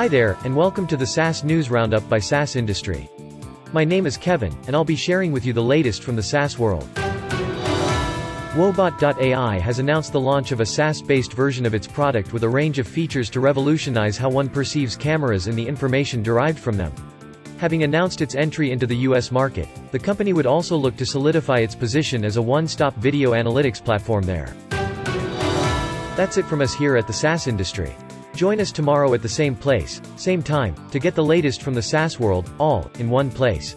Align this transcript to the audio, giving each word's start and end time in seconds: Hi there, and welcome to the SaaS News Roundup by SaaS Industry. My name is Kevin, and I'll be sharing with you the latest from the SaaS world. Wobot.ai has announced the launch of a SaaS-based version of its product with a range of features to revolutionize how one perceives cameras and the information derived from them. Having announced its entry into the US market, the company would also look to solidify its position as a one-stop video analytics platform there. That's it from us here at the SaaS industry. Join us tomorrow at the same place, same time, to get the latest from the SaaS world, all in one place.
Hi 0.00 0.08
there, 0.08 0.38
and 0.44 0.56
welcome 0.56 0.86
to 0.86 0.96
the 0.96 1.06
SaaS 1.06 1.44
News 1.44 1.70
Roundup 1.70 2.08
by 2.08 2.20
SaaS 2.20 2.56
Industry. 2.56 3.10
My 3.74 3.84
name 3.84 4.06
is 4.06 4.16
Kevin, 4.16 4.56
and 4.66 4.74
I'll 4.74 4.82
be 4.82 4.96
sharing 4.96 5.30
with 5.30 5.44
you 5.44 5.52
the 5.52 5.62
latest 5.62 6.02
from 6.02 6.16
the 6.16 6.22
SaaS 6.22 6.58
world. 6.58 6.88
Wobot.ai 8.54 9.58
has 9.58 9.78
announced 9.78 10.12
the 10.12 10.18
launch 10.18 10.52
of 10.52 10.60
a 10.60 10.64
SaaS-based 10.64 11.34
version 11.34 11.66
of 11.66 11.74
its 11.74 11.86
product 11.86 12.32
with 12.32 12.44
a 12.44 12.48
range 12.48 12.78
of 12.78 12.88
features 12.88 13.28
to 13.28 13.40
revolutionize 13.40 14.16
how 14.16 14.30
one 14.30 14.48
perceives 14.48 14.96
cameras 14.96 15.48
and 15.48 15.58
the 15.58 15.68
information 15.68 16.22
derived 16.22 16.58
from 16.58 16.78
them. 16.78 16.94
Having 17.58 17.82
announced 17.82 18.22
its 18.22 18.34
entry 18.34 18.70
into 18.70 18.86
the 18.86 18.96
US 19.08 19.30
market, 19.30 19.68
the 19.92 19.98
company 19.98 20.32
would 20.32 20.46
also 20.46 20.78
look 20.78 20.96
to 20.96 21.04
solidify 21.04 21.58
its 21.58 21.74
position 21.74 22.24
as 22.24 22.38
a 22.38 22.42
one-stop 22.42 22.94
video 22.94 23.32
analytics 23.32 23.84
platform 23.84 24.24
there. 24.24 24.56
That's 26.16 26.38
it 26.38 26.46
from 26.46 26.62
us 26.62 26.72
here 26.72 26.96
at 26.96 27.06
the 27.06 27.12
SaaS 27.12 27.46
industry. 27.46 27.94
Join 28.40 28.58
us 28.58 28.72
tomorrow 28.72 29.12
at 29.12 29.20
the 29.20 29.28
same 29.28 29.54
place, 29.54 30.00
same 30.16 30.42
time, 30.42 30.74
to 30.92 30.98
get 30.98 31.14
the 31.14 31.22
latest 31.22 31.60
from 31.60 31.74
the 31.74 31.82
SaaS 31.82 32.18
world, 32.18 32.50
all 32.58 32.90
in 32.98 33.10
one 33.10 33.30
place. 33.30 33.76